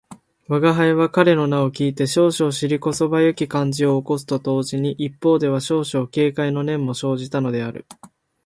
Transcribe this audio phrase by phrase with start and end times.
[0.49, 7.85] 吾輩は彼の名を聞いて少々尻こそばゆき感じを起こすと同時に、一方では少々軽侮の念も生じたのである